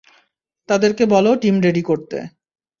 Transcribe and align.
তাদেরকে 0.69 1.03
বলো 1.05 1.31
team 1.35 1.55
ready 1.61 1.83
করতে। 1.83 2.17